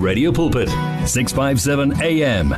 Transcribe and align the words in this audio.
Radio 0.00 0.32
Pulpit 0.32 0.72
657 1.04 1.92
AM 2.00 2.56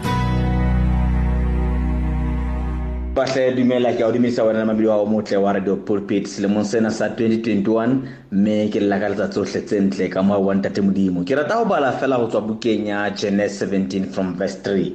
bahle 3.18 3.50
dumela 3.56 3.90
ke 3.98 4.02
a 4.06 4.12
dumisa 4.14 4.46
wena 4.46 4.64
mabidi 4.64 4.86
wa 4.86 5.04
motle 5.04 5.36
wa 5.42 5.52
radio 5.52 5.74
pulpit. 5.76 6.30
Selemong 6.30 6.64
sena 6.64 6.90
sa 6.90 7.08
2021 7.08 8.30
mme 8.30 8.70
ke 8.70 8.78
lla 8.78 9.00
ka 9.02 9.10
letsatsi 9.10 9.34
tsohle 9.34 9.60
tse 9.66 9.80
ntle 9.80 10.08
ka 10.08 10.22
moya 10.22 10.38
wa 10.38 10.54
ntate 10.54 10.80
modimo. 10.86 11.26
Ke 11.26 11.34
rata 11.34 11.58
ho 11.58 11.66
bala 11.66 11.90
fela 11.98 12.22
ho 12.22 12.30
tswa 12.30 12.46
bukeng 12.46 12.86
ya 12.86 13.10
genesis 13.10 13.66
17 13.66 14.14
from 14.14 14.38
verse 14.38 14.62
3 14.62 14.94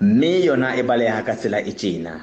mme 0.00 0.32
yona 0.48 0.72
e 0.80 0.82
baleha 0.82 1.20
ka 1.22 1.36
tsela 1.36 1.60
e 1.60 1.76
tjena. 1.76 2.16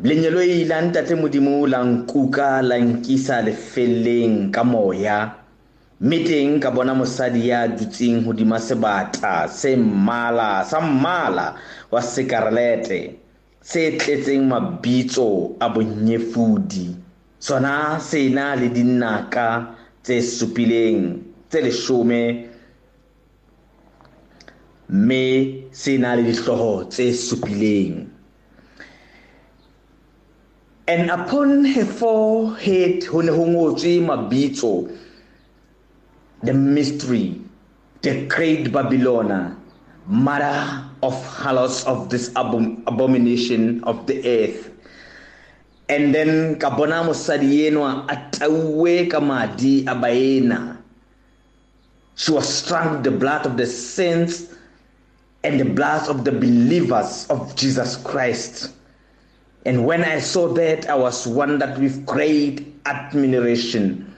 Lenyelo 0.00 0.40
e 0.40 0.64
ile 0.64 0.80
ntate 0.80 1.14
modimo 1.14 1.66
la 1.68 1.84
nkuka 1.84 2.62
la 2.62 2.80
nkisa 2.80 3.42
lefelleng 3.44 4.50
ka 4.50 4.64
moya. 4.64 5.43
Mme 6.00 6.18
teng 6.24 6.60
ka 6.60 6.70
bona 6.70 6.94
mosadi 6.94 7.48
ya 7.48 7.68
dutseng 7.68 8.24
hodima 8.26 8.58
sebata 8.60 9.48
se 9.48 9.76
mmala 9.76 10.64
sa 10.64 10.80
mmala 10.80 11.54
wa 11.90 12.00
sekarelete 12.02 13.14
se 13.62 13.90
tletseng 13.98 14.44
mabitso 14.48 15.56
a 15.60 15.68
bonyefudi. 15.68 16.96
Sona 17.38 18.00
se 18.00 18.28
na 18.28 18.54
le 18.56 18.68
dinaka 18.68 19.76
tse 20.02 20.20
supileng 20.22 21.20
tse 21.48 21.60
leshome. 21.60 22.48
Mme 24.88 25.24
se 25.72 25.98
na 25.98 26.14
le 26.16 26.22
dihloho 26.22 26.84
tse 26.90 27.12
supileng. 27.12 28.06
And 30.86 31.10
upon 31.10 31.64
her 31.64 31.86
forehead 31.86 33.04
ho 33.04 33.20
ne 33.22 33.32
ho 33.32 33.44
ngotswe 33.46 34.00
mabitso 34.04 34.88
the 36.44 36.52
mystery 36.54 37.40
the 38.02 38.26
great 38.26 38.72
babylon 38.72 39.56
mother 40.06 40.84
of 41.02 41.14
halos 41.40 41.84
of 41.84 42.08
this 42.10 42.28
abom 42.30 42.82
abomination 42.86 43.82
of 43.84 44.06
the 44.06 44.20
earth. 44.24 44.70
And 45.88 46.14
then 46.14 46.58
ka 46.58 46.74
bona 46.76 47.04
mosadi 47.04 47.68
enwa 47.68 48.04
a 48.08 48.16
tauwe 48.32 49.10
ka 49.10 49.20
madi 49.20 49.84
a 49.86 49.94
baena 49.94 50.78
she 52.16 52.30
was 52.30 52.48
struck 52.48 53.02
the 53.02 53.10
blood 53.10 53.44
of 53.44 53.56
the 53.56 53.66
saints 53.66 54.54
and 55.42 55.60
the 55.60 55.64
blood 55.64 56.08
of 56.08 56.24
the 56.24 56.32
believers 56.32 57.26
of 57.28 57.54
Jesus 57.56 57.96
Christ. 57.96 58.70
And 59.66 59.84
when 59.84 60.04
i 60.04 60.18
saw 60.20 60.48
that 60.54 60.88
i 60.88 60.94
was 60.94 61.26
wondered 61.26 61.78
with 61.78 62.04
great 62.06 62.74
admiration. 62.86 64.13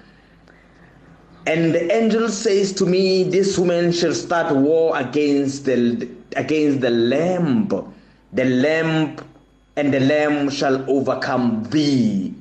And 1.47 1.73
the 1.73 1.93
angel 1.95 2.29
says 2.29 2.73
to 2.75 2.87
me, 2.87 3.23
This 3.23 3.57
woman 3.57 3.93
shall 3.93 4.15
start 4.15 4.55
war 4.55 4.99
against 4.99 5.65
the 5.65 6.09
against 6.35 6.81
the 6.81 6.91
lamb. 6.91 7.69
The 8.33 8.45
lamb 8.45 9.17
and 9.77 9.95
the 9.95 10.01
lamb 10.01 10.51
shall 10.51 10.85
overcome 10.91 11.63
thee. 11.71 12.35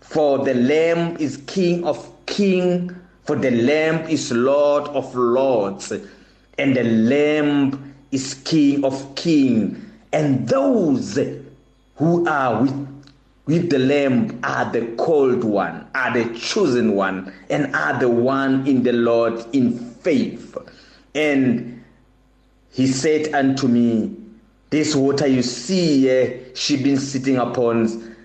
For 0.00 0.38
the 0.38 0.54
lamb 0.54 1.18
is 1.18 1.36
king 1.46 1.84
of 1.84 2.10
king, 2.24 2.96
for 3.24 3.36
the 3.36 3.50
lamb 3.50 4.08
is 4.08 4.32
Lord 4.32 4.84
of 4.88 5.14
lords, 5.14 5.92
and 6.56 6.74
the 6.74 6.84
lamb 6.84 7.94
is 8.10 8.34
king 8.34 8.84
of 8.84 9.14
king. 9.16 9.82
And 10.12 10.48
those 10.48 11.18
who 11.96 12.26
are 12.26 12.62
with 12.62 12.95
with 13.46 13.70
the 13.70 13.78
lamb 13.78 14.38
are 14.42 14.70
the 14.72 14.86
called 14.96 15.44
one, 15.44 15.86
are 15.94 16.12
the 16.12 16.34
chosen 16.36 16.94
one, 16.94 17.32
and 17.48 17.74
are 17.74 17.98
the 17.98 18.08
one 18.08 18.66
in 18.66 18.82
the 18.82 18.92
Lord 18.92 19.44
in 19.52 19.78
faith. 19.78 20.56
And 21.14 21.84
he 22.70 22.88
said 22.88 23.32
unto 23.34 23.68
me, 23.68 24.14
This 24.70 24.94
water 24.96 25.26
you 25.26 25.42
see 25.42 26.00
here, 26.00 26.40
she 26.54 26.82
been 26.82 26.98
sitting 26.98 27.36
upon 27.36 28.16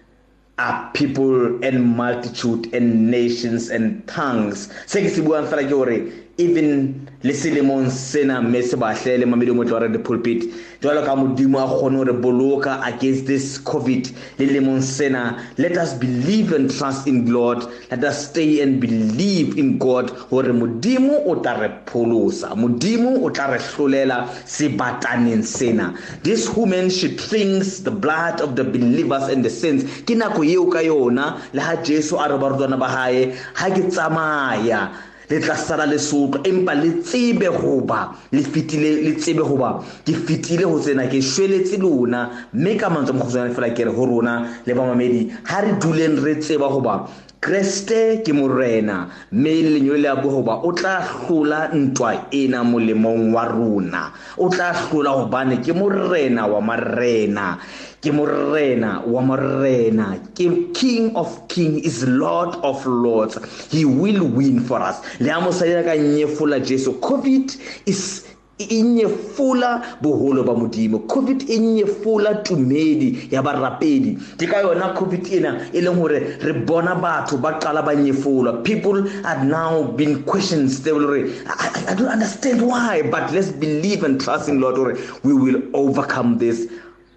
are 0.57 0.91
people 0.93 1.63
and 1.63 1.95
multitude 1.95 2.73
and 2.73 3.09
nations 3.09 3.69
and 3.69 4.05
tongues. 4.07 4.71
Se 4.85 5.01
ke 5.01 5.09
se 5.09 5.21
buang 5.21 5.47
fela 5.47 5.65
ke 5.65 5.71
hore 5.71 6.11
even 6.37 7.07
le 7.23 7.33
selemong 7.33 7.89
sena 7.89 8.41
mme 8.41 8.61
se 8.63 8.75
bahlele 8.75 9.25
mamedi 9.25 9.51
mo 9.51 9.63
tlore 9.63 9.91
the 9.91 9.99
pulpit 9.99 10.49
jwalo 10.81 11.05
ka 11.05 11.15
modimo 11.15 11.59
a 11.59 11.67
kgone 11.67 12.05
re 12.07 12.13
boloka 12.13 12.81
against 12.87 13.27
this 13.27 13.59
covid 13.59 14.09
le 14.39 14.45
lemong 14.47 14.81
sena. 14.81 15.37
Let 15.57 15.77
us 15.77 15.93
believe 15.93 16.53
and 16.53 16.71
trust 16.71 17.07
in 17.07 17.25
god. 17.25 17.69
Let 17.91 18.03
us 18.03 18.29
stay 18.29 18.61
and 18.61 18.81
believe 18.81 19.59
in 19.59 19.77
god 19.77 20.09
hore 20.09 20.51
modimo 20.53 21.21
o 21.27 21.35
tla 21.35 21.59
re 21.61 21.69
pholosa 21.85 22.55
modimo 22.55 23.21
o 23.21 23.29
tla 23.29 23.51
re 23.51 23.59
hlolela 23.59 24.27
sebataneng 24.45 25.43
sena. 25.43 25.93
This 26.23 26.49
woman 26.55 26.89
she 26.89 27.15
drinks 27.15 27.79
the 27.79 27.91
blood 27.91 28.41
of 28.41 28.55
the 28.55 28.63
believers 28.63 29.29
and 29.29 29.45
the 29.45 29.49
saints. 29.51 29.83
Ke 30.01 30.17
nako 30.17 30.43
eo 30.49 30.65
ka 30.71 30.79
yona 30.79 31.39
le 31.53 31.61
ha 31.61 31.75
jesu 31.83 32.17
a 32.17 32.27
re 32.27 32.37
barutwana 32.41 32.79
ba 32.79 32.87
hae 32.87 33.37
ha 33.53 33.69
ke 33.69 33.85
tsamaya 33.91 34.89
le 35.31 35.39
tla 35.39 35.55
sala 35.55 35.85
lesotho 35.85 36.41
empa 36.43 36.73
le 36.75 36.99
tsebe 37.01 37.47
hoba 37.47 38.11
le 38.31 38.41
fitile 38.43 39.01
le 39.01 39.13
tsebe 39.15 39.39
hoba 39.41 39.79
ke 40.05 40.13
fitile 40.13 40.63
ho 40.65 40.77
tsena 40.79 41.07
ke 41.07 41.21
shweletse 41.21 41.77
lona. 41.79 42.29
Mme 42.53 42.75
ka 42.77 42.89
mantswe 42.89 43.13
mogosana 43.15 43.53
fela 43.55 43.71
ke 43.73 43.85
re 43.87 43.91
ho 43.95 44.05
rona 44.05 44.43
le 44.65 44.73
bamamedi 44.73 45.31
ha 45.47 45.61
re 45.61 45.71
duleng 45.79 46.19
re 46.23 46.35
tseba 46.39 46.67
hoba 46.67 47.07
kreste 47.41 48.21
ke 48.23 48.33
morena 48.33 49.09
mme 49.31 49.49
lenyolo 49.65 49.97
le 49.97 50.09
a 50.09 50.15
bo 50.15 50.29
hoba 50.29 50.61
o 50.63 50.71
tla 50.71 51.01
hlola 51.01 51.73
ntwa 51.73 52.29
ena 52.31 52.63
molemong 52.63 53.33
wa 53.33 53.45
rona. 53.49 54.11
O 54.37 54.49
tla 54.49 54.69
hlola 54.73 55.09
hobane 55.09 55.57
ke 55.57 55.73
morena 55.73 56.45
wa 56.45 56.61
marena 56.61 57.57
ke 58.01 58.13
morena 58.13 59.01
wa 59.01 59.21
morena 59.21 60.19
ke 60.37 60.69
king 60.73 61.15
of 61.15 61.47
king 61.47 61.79
is 61.81 62.05
lord 62.05 62.53
of 62.61 62.85
lords. 62.85 63.39
He 63.71 63.85
will 63.85 64.23
win 64.23 64.59
for 64.61 64.77
us. 64.79 65.01
Le 65.19 65.29
a 65.33 65.41
mosalela 65.41 65.83
ka 65.83 65.97
nyefola 65.97 66.61
jesu 66.61 66.93
covid 67.01 67.57
is 67.87 68.27
e 68.57 68.81
nyefula 68.81 69.81
boholo 70.01 70.43
ba 70.43 70.53
modimo. 70.53 70.99
Covid 71.07 71.49
e 71.49 71.57
nyefula 71.59 72.35
tumedi 72.43 73.27
ya 73.31 73.41
barapedi 73.41 74.17
ke 74.37 74.47
ka 74.47 74.61
yona 74.61 74.93
covid 74.93 75.27
ena 75.33 75.67
e 75.73 75.81
leng 75.81 75.95
hore 75.95 76.37
re 76.41 76.53
bona 76.53 76.95
batho 76.95 77.37
ba 77.37 77.59
qala 77.59 77.81
ba 77.81 77.95
nyefula. 77.95 78.63
People 78.63 79.07
are 79.25 79.43
now 79.43 79.83
been 79.83 80.23
questions 80.23 80.81
they 80.83 80.91
will 80.91 81.07
re 81.07 81.31
I, 81.47 81.85
I 81.89 81.95
don't 81.95 82.07
understand 82.07 82.61
why 82.61 83.01
but 83.01 83.31
let's 83.31 83.49
believe 83.49 84.03
and 84.03 84.19
trust 84.21 84.49
in 84.49 84.61
lord 84.61 84.75
hore 84.75 84.97
we 85.23 85.33
will 85.33 85.61
overcome 85.73 86.37
this. 86.37 86.67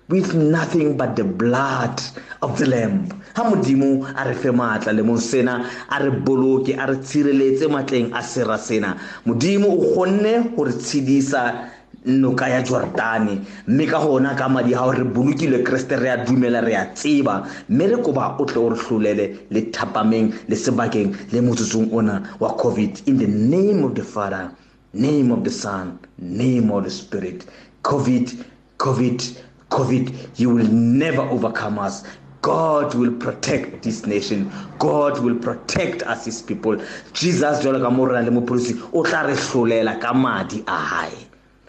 With 0.08 0.34
nothing 0.34 0.96
but 0.96 1.16
the 1.16 1.24
blood 1.24 2.00
of 2.42 2.58
the 2.58 2.66
lamb. 2.66 3.08
Ha 3.36 3.44
modimo 3.44 4.04
a 4.16 4.28
re 4.28 4.34
fe 4.34 4.50
matla 4.50 4.94
le 4.94 5.02
mo 5.02 5.16
sena 5.16 5.68
a 5.90 6.02
re 6.02 6.10
boloke 6.10 6.76
a 6.76 6.86
re 6.86 6.96
tshireletse 6.96 7.66
matleng 7.68 8.12
a 8.14 8.22
sera 8.22 8.58
sena. 8.58 8.98
Modimo 9.26 9.66
o 9.66 9.94
kgonne 9.94 10.54
ho 10.54 10.64
re 10.64 10.72
tshidisa 10.72 11.70
noka 12.04 12.48
ya 12.48 12.62
Jordane 12.62 13.44
mme 13.66 13.86
ka 13.86 13.98
hona 13.98 14.36
ka 14.36 14.48
madi 14.48 14.74
ha 14.74 14.90
re 14.90 15.04
bolokile 15.04 15.64
Kriste 15.64 15.98
re 15.98 16.08
a 16.10 16.24
dumela 16.24 16.62
re 16.64 16.74
a 16.74 16.86
tseba. 16.92 17.48
Mme 17.68 17.86
re 17.96 18.02
koba 18.02 18.36
o 18.38 18.44
tle 18.44 18.58
o 18.60 18.68
re 18.68 18.76
hlolele 18.76 19.38
le 19.50 19.70
thapameng 19.72 20.32
le 20.48 20.56
sebakeng 20.56 21.32
le 21.32 21.40
motsotsong 21.40 21.92
ona 21.92 22.22
wa 22.38 22.54
covid. 22.56 23.08
In 23.08 23.16
the 23.16 23.26
name 23.26 23.84
of 23.84 23.94
the 23.94 24.04
father 24.04 24.52
name 24.92 25.32
of 25.32 25.42
the 25.42 25.50
son 25.50 25.98
name 26.18 26.70
of 26.70 26.84
the 26.84 26.90
spirit. 26.90 27.46
Covid 27.82 28.44
covid 28.78 29.40
COVID, 29.74 30.38
you 30.38 30.50
will 30.50 30.68
never 30.68 31.22
overcome 31.22 31.80
us. 31.80 32.04
God 32.42 32.94
will 32.94 33.12
protect 33.12 33.82
this 33.82 34.06
nation. 34.06 34.52
God 34.78 35.18
will 35.18 35.34
protect 35.34 36.04
us 36.04 36.26
his 36.26 36.40
people. 36.40 36.76
Jesus 37.12 37.58
jwalo 37.64 37.82
ka 37.82 37.90
morena 37.90 38.22
le 38.22 38.30
mopolisi 38.30 38.78
o 38.92 39.02
tla 39.02 39.24
re 39.26 39.34
hlolela 39.34 39.98
ka 40.00 40.12
madi 40.14 40.62
a 40.68 40.78
hae. 40.78 41.26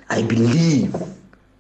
I 0.10 0.22
believe 0.22 0.94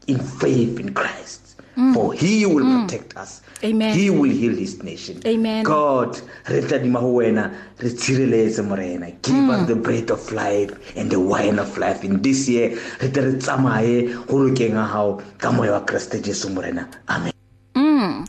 in 0.05 0.19
faith 0.19 0.79
in 0.79 0.93
Christ. 0.93 1.54
Mm. 1.75 1.93
For 1.93 2.13
he 2.13 2.45
will 2.45 2.63
mm. 2.63 2.87
protect 2.87 3.17
us. 3.17 3.41
Amen. 3.63 3.97
He 3.97 4.09
will 4.09 4.29
heal 4.29 4.55
this 4.55 4.81
nation. 4.81 5.21
Amen. 5.25 5.63
God, 5.63 6.19
re 6.49 6.61
tla 6.61 6.79
dima 6.79 6.99
ho 6.99 7.13
wena, 7.19 7.53
re 7.79 7.89
tshireletse 7.89 8.65
morena. 8.65 9.11
Give 9.21 9.35
mm. 9.35 9.49
us 9.51 9.67
the 9.67 9.75
bread 9.75 10.09
of 10.11 10.31
life 10.31 10.71
and 10.95 11.11
the 11.11 11.19
wine 11.19 11.59
of 11.59 11.77
life 11.77 12.03
in 12.03 12.21
this 12.21 12.47
year. 12.47 12.69
Re 13.01 13.09
tle 13.11 13.23
re 13.23 13.33
tsamaye 13.39 14.13
ho 14.13 14.35
lokeng 14.47 14.75
a 14.75 14.85
hao 14.85 15.21
ka 15.37 15.51
moya 15.51 15.71
wa 15.73 15.81
Kriste 15.81 16.21
Jesu 16.23 16.49
morena. 16.49 16.87
Amen. 17.09 17.33
Mm. 17.75 18.27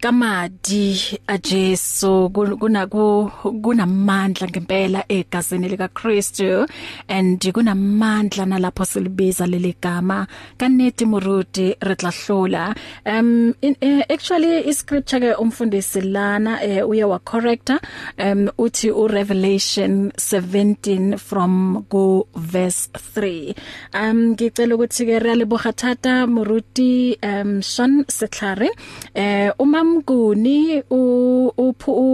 Kamadi 0.00 1.18
ajesu 1.26 2.30
kunaku 2.30 3.30
kunamandla 3.62 4.48
ngempela 4.48 5.04
egazini 5.08 5.68
lika 5.68 5.88
Kristu 5.88 6.66
and 7.08 7.40
kunamandla 7.52 8.46
nalapho 8.46 8.84
silibiza 8.84 9.46
leli 9.46 9.76
gama. 9.80 10.26
Kaneti 10.56 11.04
muruti 11.04 11.76
retlahlola 11.80 12.74
um 13.04 13.54
in, 13.60 13.76
uh, 13.82 14.02
actually 14.08 14.68
iscripture 14.68 15.20
ke 15.20 15.36
umfundisi 15.38 16.00
lana 16.00 16.58
uh, 16.62 16.88
uye 16.88 17.04
wa 17.04 17.18
corrector 17.18 17.78
um 18.18 18.48
uthi 18.58 18.90
u 18.90 19.06
Revelation 19.06 20.12
17 20.16 21.18
from 21.18 21.84
go 21.90 22.26
verse 22.34 22.88
3 23.16 23.54
um 23.94 24.32
ngicela 24.32 24.74
ukuthi 24.74 25.06
ke 25.06 25.18
real 25.18 25.44
bogatata 25.44 26.26
muruti 26.26 27.18
um 27.22 27.60
Sean 27.60 28.04
Setlare 28.08 28.70
eh 29.14 29.52
uma 29.58 29.89
uMguni 29.90 30.82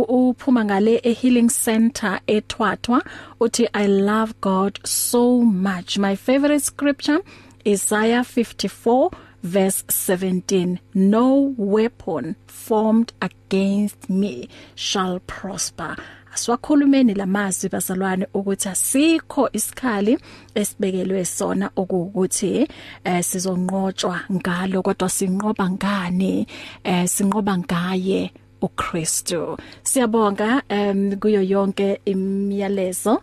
uphuma 0.08 0.64
ngale 0.64 1.00
e 1.02 1.12
healing 1.12 1.48
center 1.48 2.20
eThwathwa 2.26 3.02
uthi 3.40 3.68
I 3.74 3.86
love 3.86 4.34
God 4.40 4.80
so 4.84 5.42
much. 5.42 5.98
My 5.98 6.16
favorite 6.16 6.62
scripture 6.62 7.20
Isaiah 7.66 8.24
54 8.24 9.10
verse 9.42 9.84
17 9.88 10.78
no 10.94 11.54
weapon 11.58 12.36
formed 12.46 13.12
against 13.20 14.08
me 14.08 14.48
shall 14.74 15.20
prosper. 15.20 15.96
Asiwakhulumeni 16.36 17.14
lamazwi 17.14 17.68
bazalwane 17.68 18.26
ukuthi 18.34 18.68
asikho 18.68 19.42
isikhali 19.52 20.18
esibekelwe 20.54 21.24
sona 21.24 21.66
okuwukuthi 21.80 22.68
eh 23.04 23.22
sizonqotshwa 23.28 24.16
ngalo 24.36 24.78
kodwa 24.86 25.08
sinqoba 25.16 25.66
ngani? 25.70 26.46
Eh 26.84 27.06
sinqoba 27.14 27.54
ngaye. 27.58 28.20
uKristu. 28.62 29.58
Siyabonga 29.82 30.62
um 30.70 31.16
kuyo 31.16 31.42
yonke 31.42 32.00
imiyalezo. 32.04 33.22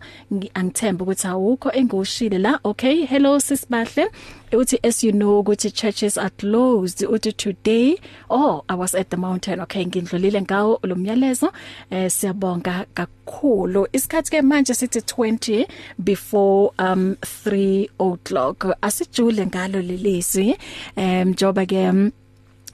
Angithemba 0.54 1.04
ukuthi 1.04 1.26
awukho 1.26 1.72
engiwushile 1.72 2.38
la. 2.38 2.60
Okay 2.64 3.06
hello 3.06 3.38
sisibahle. 3.38 4.10
Uthi 4.52 4.78
as 4.84 5.02
you 5.02 5.12
know 5.12 5.42
ukuthi 5.42 5.70
churches 5.72 6.16
are 6.16 6.30
closed 6.30 7.00
uthi 7.00 7.32
today. 7.36 7.96
Oh 8.30 8.64
i 8.68 8.74
was 8.74 8.94
at 8.94 9.10
the 9.10 9.16
mountain. 9.16 9.60
Okay 9.60 9.84
ngindlulile 9.84 10.42
ngawo 10.42 10.78
lo 10.82 10.94
myalezo. 10.94 11.52
Eh 11.90 12.10
siyabonga 12.10 12.86
kakhulu. 12.94 13.86
Isikhathi 13.92 14.30
ke 14.30 14.42
manje 14.42 14.74
sithi 14.74 15.00
20 15.00 15.66
before 16.04 16.70
um 16.78 17.16
3 17.22 17.88
o'clock. 17.98 18.66
Asijule 18.82 19.46
ngalo 19.46 19.82
lelizwi. 19.82 20.56
Em 20.96 21.34
joba 21.34 21.66
ke 21.66 21.88
um, 21.88 22.12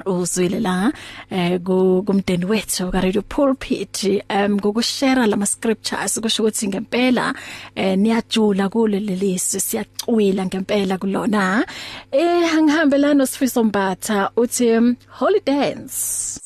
uzwile 0.07 0.61
la 0.61 0.93
eh 1.31 1.61
kumndeni 1.61 2.45
wethu 2.45 2.91
ka 2.91 3.01
radio 3.01 3.23
pulpit 3.23 4.25
um 4.31 4.55
ngokushare 4.57 5.27
lama 5.27 5.47
scriptures 5.47 6.21
kusho 6.21 6.43
ukuthi 6.43 6.69
ngempela 6.69 7.35
eh 7.75 7.99
niyajula 7.99 8.69
kule 8.69 9.01
lelisi 9.01 9.61
siyacwila 9.61 10.47
ngempela 10.47 10.99
kulona 10.99 11.67
eh 12.13 12.55
angihambelana 12.55 13.15
nosifiso 13.15 13.65
mbatha 13.65 14.31
uthi 14.37 14.77
um, 14.77 14.97
holy 15.09 15.41
dance 15.47 16.41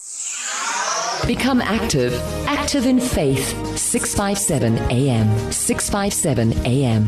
Become 1.27 1.63
active, 1.63 2.13
active 2.47 2.85
in 2.85 3.01
faith. 3.01 3.55
657 3.79 4.77
AM. 4.91 5.51
657 5.51 6.53
AM. 6.67 7.05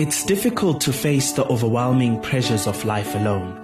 It's 0.00 0.24
difficult 0.26 0.80
to 0.80 0.92
face 0.92 1.30
the 1.30 1.46
overwhelming 1.46 2.20
pressures 2.20 2.66
of 2.66 2.84
life 2.84 3.14
alone. 3.14 3.63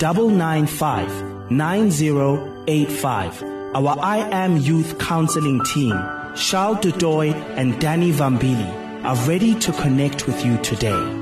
995 0.00 1.50
9085. 1.50 3.42
Our 3.74 3.98
I 4.00 4.18
Am 4.30 4.56
Youth 4.56 4.98
Counseling 4.98 5.62
team, 5.64 5.92
Charles 6.36 6.78
Dudoy 6.78 7.32
and 7.56 7.80
Danny 7.80 8.12
Vambili, 8.12 9.04
are 9.04 9.16
ready 9.28 9.54
to 9.60 9.72
connect 9.72 10.26
with 10.26 10.44
you 10.44 10.58
today. 10.62 11.20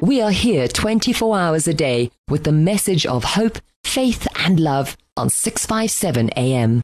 We 0.00 0.20
are 0.20 0.30
here 0.30 0.68
24 0.68 1.38
hours 1.38 1.68
a 1.68 1.74
day 1.74 2.10
with 2.28 2.44
the 2.44 2.52
message 2.52 3.06
of 3.06 3.24
hope, 3.24 3.58
faith, 3.84 4.26
and 4.44 4.60
love 4.60 4.96
on 5.16 5.30
657 5.30 6.30
AM. 6.36 6.82